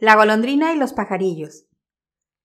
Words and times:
La 0.00 0.14
golondrina 0.14 0.72
y 0.72 0.78
los 0.78 0.92
pajarillos. 0.92 1.66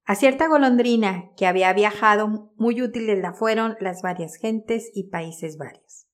A 0.06 0.16
cierta 0.16 0.48
golondrina 0.48 1.32
que 1.38 1.46
había 1.46 1.72
viajado, 1.72 2.52
muy 2.58 2.82
útiles 2.82 3.20
la 3.22 3.34
fueron 3.34 3.78
las 3.80 4.02
varias 4.02 4.38
gentes 4.38 4.90
y 4.96 5.12
países 5.12 5.60
varios. 5.60 6.08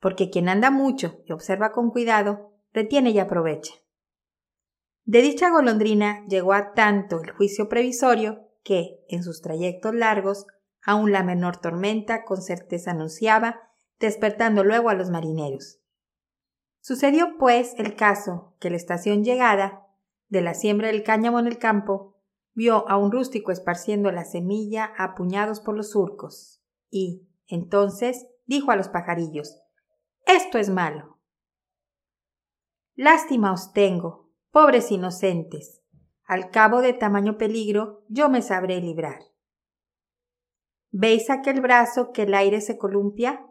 Porque 0.00 0.30
quien 0.30 0.48
anda 0.48 0.72
mucho 0.72 1.22
y 1.26 1.32
observa 1.32 1.70
con 1.70 1.90
cuidado, 1.90 2.56
retiene 2.72 3.10
y 3.10 3.20
aprovecha. 3.20 3.72
De 5.04 5.22
dicha 5.22 5.48
golondrina 5.48 6.26
llegó 6.26 6.52
a 6.52 6.72
tanto 6.72 7.22
el 7.22 7.30
juicio 7.30 7.68
previsorio 7.68 8.48
que, 8.64 8.98
en 9.08 9.22
sus 9.22 9.40
trayectos 9.42 9.94
largos, 9.94 10.46
aun 10.82 11.12
la 11.12 11.22
menor 11.22 11.58
tormenta 11.58 12.24
con 12.24 12.42
certeza 12.42 12.90
anunciaba, 12.90 13.60
despertando 14.00 14.64
luego 14.64 14.88
a 14.90 14.94
los 14.94 15.08
marineros. 15.08 15.78
Sucedió, 16.80 17.38
pues, 17.38 17.74
el 17.78 17.94
caso 17.94 18.56
que 18.58 18.70
la 18.70 18.76
estación 18.76 19.22
llegada, 19.22 19.87
de 20.28 20.42
la 20.42 20.54
siembra 20.54 20.88
del 20.88 21.02
cáñamo 21.02 21.38
en 21.38 21.46
el 21.46 21.58
campo, 21.58 22.16
vio 22.54 22.88
a 22.88 22.96
un 22.96 23.12
rústico 23.12 23.52
esparciendo 23.52 24.10
la 24.10 24.24
semilla 24.24 24.92
a 24.96 25.14
puñados 25.14 25.60
por 25.60 25.76
los 25.76 25.90
surcos, 25.90 26.62
y, 26.90 27.28
entonces, 27.46 28.26
dijo 28.46 28.70
a 28.70 28.76
los 28.76 28.88
pajarillos 28.88 29.60
Esto 30.26 30.58
es 30.58 30.68
malo. 30.68 31.18
Lástima 32.94 33.52
os 33.52 33.72
tengo, 33.72 34.32
pobres 34.50 34.90
inocentes. 34.90 35.82
Al 36.24 36.50
cabo 36.50 36.80
de 36.80 36.92
tamaño 36.92 37.38
peligro 37.38 38.04
yo 38.08 38.28
me 38.28 38.42
sabré 38.42 38.80
librar. 38.80 39.20
¿Veis 40.90 41.30
aquel 41.30 41.60
brazo 41.60 42.12
que 42.12 42.22
el 42.22 42.34
aire 42.34 42.60
se 42.60 42.76
columpia? 42.76 43.46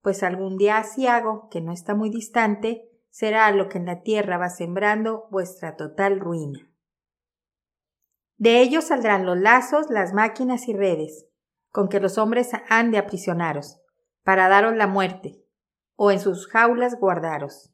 Pues 0.00 0.22
algún 0.22 0.56
día 0.56 0.82
hago, 1.08 1.48
que 1.50 1.60
no 1.60 1.72
está 1.72 1.94
muy 1.94 2.10
distante, 2.10 2.88
será 3.16 3.50
lo 3.50 3.70
que 3.70 3.78
en 3.78 3.86
la 3.86 4.02
tierra 4.02 4.36
va 4.36 4.50
sembrando 4.50 5.26
vuestra 5.30 5.74
total 5.74 6.20
ruina. 6.20 6.70
De 8.36 8.60
ellos 8.60 8.84
saldrán 8.84 9.24
los 9.24 9.38
lazos, 9.38 9.86
las 9.88 10.12
máquinas 10.12 10.68
y 10.68 10.74
redes, 10.74 11.26
con 11.70 11.88
que 11.88 11.98
los 11.98 12.18
hombres 12.18 12.50
han 12.68 12.90
de 12.90 12.98
aprisionaros, 12.98 13.80
para 14.22 14.50
daros 14.50 14.76
la 14.76 14.86
muerte, 14.86 15.42
o 15.94 16.10
en 16.10 16.20
sus 16.20 16.46
jaulas 16.46 17.00
guardaros. 17.00 17.72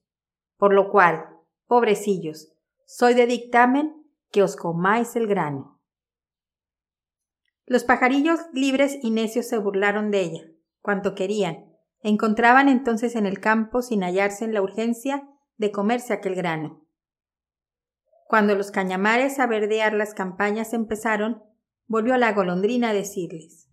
Por 0.59 0.73
lo 0.73 0.93
cual, 0.93 1.27
pobrecillos, 1.67 2.53
soy 2.87 3.15
de 3.15 3.27
dictamen 3.27 4.01
que 4.31 4.45
os 4.45 4.55
comáis 4.55 5.17
el 5.17 5.27
grano. 5.27 5.83
Los 7.67 7.83
pajarillos 7.83 8.39
libres 8.53 8.97
y 9.03 9.11
necios 9.11 9.49
se 9.49 9.59
burlaron 9.59 10.13
de 10.13 10.21
ella, 10.21 10.43
cuanto 10.83 11.17
querían. 11.17 11.67
Encontraban 12.01 12.69
entonces 12.69 13.17
en 13.17 13.27
el 13.27 13.41
campo, 13.41 13.83
sin 13.83 14.05
hallarse 14.05 14.45
en 14.45 14.55
la 14.55 14.63
urgencia, 14.63 15.29
de 15.63 15.71
comerse 15.71 16.13
aquel 16.13 16.35
grano. 16.35 16.85
Cuando 18.27 18.57
los 18.57 18.73
cañamares 18.73 19.39
a 19.39 19.47
verdear 19.47 19.95
las 19.95 20.13
campañas 20.13 20.73
empezaron, 20.73 21.45
volvió 21.87 22.17
la 22.17 22.33
golondrina 22.33 22.91
a 22.91 22.93
decirles 22.93 23.69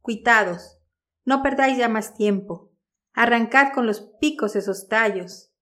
Cuitados, 0.00 0.80
no 1.24 1.42
perdáis 1.42 1.76
ya 1.76 1.88
más 1.88 2.14
tiempo, 2.14 2.72
arrancad 3.12 3.74
con 3.74 3.86
los 3.86 4.00
picos 4.18 4.56
esos 4.56 4.88
tallos, 4.88 5.52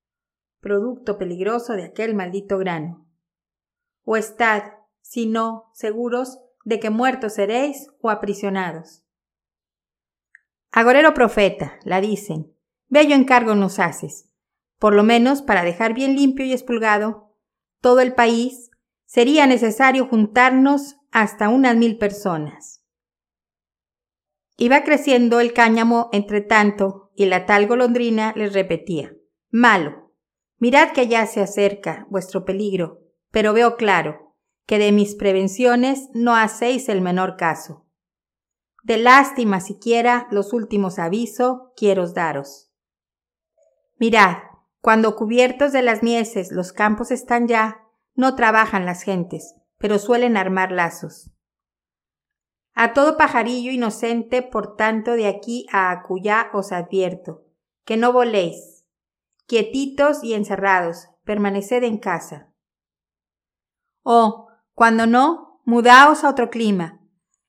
producto 0.60 1.18
peligroso 1.18 1.72
de 1.72 1.84
aquel 1.84 2.14
maldito 2.14 2.56
grano. 2.56 3.08
O 4.04 4.16
estad, 4.16 4.74
si 5.00 5.26
no, 5.26 5.70
seguros 5.74 6.38
de 6.64 6.78
que 6.78 6.90
muertos 6.90 7.34
seréis 7.34 7.88
o 8.00 8.10
aprisionados. 8.10 9.02
Agorero 10.70 11.14
profeta, 11.14 11.78
la 11.84 12.00
dicen, 12.00 12.54
bello 12.86 13.16
encargo 13.16 13.56
nos 13.56 13.80
haces, 13.80 14.30
por 14.84 14.94
lo 14.94 15.02
menos 15.02 15.40
para 15.40 15.64
dejar 15.64 15.94
bien 15.94 16.14
limpio 16.14 16.44
y 16.44 16.52
espulgado 16.52 17.34
todo 17.80 18.00
el 18.00 18.12
país, 18.12 18.70
sería 19.06 19.46
necesario 19.46 20.06
juntarnos 20.06 20.96
hasta 21.10 21.48
unas 21.48 21.74
mil 21.74 21.96
personas. 21.96 22.84
Iba 24.58 24.84
creciendo 24.84 25.40
el 25.40 25.54
cáñamo 25.54 26.10
entre 26.12 26.42
tanto 26.42 27.10
y 27.16 27.24
la 27.24 27.46
tal 27.46 27.66
golondrina 27.66 28.34
les 28.36 28.52
repetía 28.52 29.14
Malo. 29.48 30.12
Mirad 30.58 30.92
que 30.92 31.08
ya 31.08 31.24
se 31.24 31.40
acerca 31.40 32.06
vuestro 32.10 32.44
peligro, 32.44 33.00
pero 33.30 33.54
veo 33.54 33.76
claro 33.76 34.36
que 34.66 34.78
de 34.78 34.92
mis 34.92 35.14
prevenciones 35.14 36.10
no 36.12 36.36
hacéis 36.36 36.90
el 36.90 37.00
menor 37.00 37.38
caso. 37.38 37.86
De 38.82 38.98
lástima 38.98 39.60
siquiera 39.60 40.28
los 40.30 40.52
últimos 40.52 40.98
aviso 40.98 41.72
quiero 41.74 42.06
daros. 42.12 42.70
Mirad, 43.96 44.36
cuando 44.84 45.16
cubiertos 45.16 45.72
de 45.72 45.80
las 45.80 46.02
mieses 46.02 46.52
los 46.52 46.74
campos 46.74 47.10
están 47.10 47.48
ya, 47.48 47.88
no 48.14 48.36
trabajan 48.36 48.84
las 48.84 49.00
gentes, 49.00 49.54
pero 49.78 49.98
suelen 49.98 50.36
armar 50.36 50.72
lazos. 50.72 51.30
A 52.74 52.92
todo 52.92 53.16
pajarillo 53.16 53.72
inocente, 53.72 54.42
por 54.42 54.76
tanto, 54.76 55.12
de 55.12 55.26
aquí 55.26 55.66
a 55.72 55.90
acullá 55.90 56.50
os 56.52 56.70
advierto, 56.70 57.46
que 57.86 57.96
no 57.96 58.12
voléis. 58.12 58.84
Quietitos 59.46 60.22
y 60.22 60.34
encerrados, 60.34 61.08
permaneced 61.24 61.82
en 61.82 61.96
casa. 61.96 62.52
O, 64.02 64.48
cuando 64.74 65.06
no, 65.06 65.62
mudaos 65.64 66.24
a 66.24 66.28
otro 66.28 66.50
clima. 66.50 67.00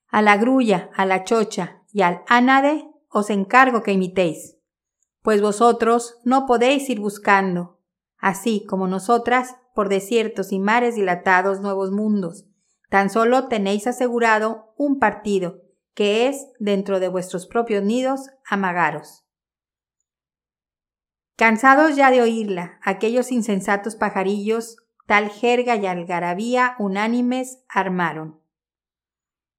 A 0.08 0.22
la 0.22 0.38
grulla, 0.38 0.90
a 0.96 1.06
la 1.06 1.26
chocha 1.26 1.82
y 1.92 2.02
al 2.02 2.24
ánade 2.28 2.90
os 3.10 3.30
encargo 3.30 3.84
que 3.84 3.92
imitéis 3.92 4.55
pues 5.26 5.42
vosotros 5.42 6.20
no 6.24 6.46
podéis 6.46 6.88
ir 6.88 7.00
buscando, 7.00 7.80
así 8.20 8.64
como 8.64 8.88
nosotras, 8.88 9.56
por 9.74 9.90
desiertos 9.90 10.52
y 10.52 10.60
mares 10.60 10.94
dilatados 10.94 11.62
nuevos 11.62 11.90
mundos. 11.90 12.46
Tan 12.92 13.10
solo 13.10 13.48
tenéis 13.48 13.88
asegurado 13.88 14.76
un 14.78 15.00
partido, 15.00 15.64
que 15.96 16.28
es, 16.28 16.46
dentro 16.60 17.00
de 17.00 17.08
vuestros 17.08 17.48
propios 17.48 17.84
nidos, 17.84 18.30
amagaros. 18.48 19.26
Cansados 21.38 21.96
ya 21.96 22.12
de 22.12 22.22
oírla, 22.22 22.80
aquellos 22.84 23.32
insensatos 23.32 23.96
pajarillos, 23.96 24.78
tal 25.08 25.30
jerga 25.30 25.76
y 25.76 25.88
algarabía 25.88 26.76
unánimes 26.78 27.64
armaron. 27.68 28.42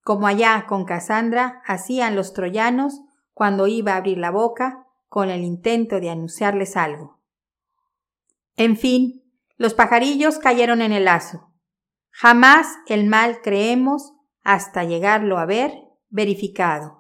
Como 0.05 0.29
allá 0.29 0.65
con 0.69 0.85
Casandra 0.85 1.61
hacían 1.67 2.15
los 2.15 2.35
troyanos 2.35 3.01
cuando 3.35 3.67
iba 3.67 3.95
a 3.95 3.97
abrir 3.97 4.19
la 4.19 4.31
boca, 4.31 4.86
con 5.09 5.31
el 5.31 5.43
intento 5.43 6.01
de 6.01 6.11
anunciarles 6.11 6.77
algo. 6.77 7.21
En 8.57 8.77
fin, 8.77 9.23
los 9.57 9.75
pajarillos 9.75 10.39
cayeron 10.39 10.83
en 10.83 10.93
el 10.93 11.05
lazo. 11.05 11.53
Jamás 12.11 12.69
el 12.87 13.07
mal 13.07 13.41
creemos 13.43 14.15
hasta 14.43 14.85
llegarlo 14.85 15.39
a 15.39 15.45
ver 15.45 15.73
verificado. 16.09 16.96